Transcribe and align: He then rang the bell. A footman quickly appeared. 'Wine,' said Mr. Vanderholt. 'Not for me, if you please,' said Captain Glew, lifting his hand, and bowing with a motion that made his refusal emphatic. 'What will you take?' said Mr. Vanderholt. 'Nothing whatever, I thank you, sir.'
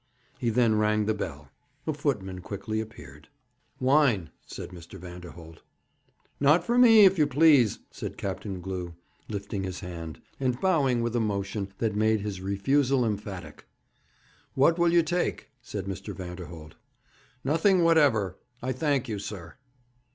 He 0.39 0.49
then 0.49 0.79
rang 0.79 1.05
the 1.05 1.13
bell. 1.13 1.51
A 1.85 1.93
footman 1.93 2.39
quickly 2.41 2.81
appeared. 2.81 3.27
'Wine,' 3.79 4.31
said 4.47 4.69
Mr. 4.71 4.97
Vanderholt. 4.99 5.61
'Not 6.39 6.63
for 6.63 6.75
me, 6.79 7.05
if 7.05 7.19
you 7.19 7.27
please,' 7.27 7.77
said 7.91 8.17
Captain 8.17 8.61
Glew, 8.61 8.95
lifting 9.29 9.61
his 9.61 9.81
hand, 9.81 10.19
and 10.39 10.59
bowing 10.59 11.03
with 11.03 11.15
a 11.15 11.19
motion 11.19 11.71
that 11.77 11.95
made 11.95 12.21
his 12.21 12.41
refusal 12.41 13.05
emphatic. 13.05 13.67
'What 14.55 14.79
will 14.79 14.91
you 14.91 15.03
take?' 15.03 15.51
said 15.61 15.85
Mr. 15.85 16.15
Vanderholt. 16.15 16.73
'Nothing 17.43 17.83
whatever, 17.83 18.39
I 18.59 18.71
thank 18.71 19.07
you, 19.07 19.19
sir.' 19.19 19.53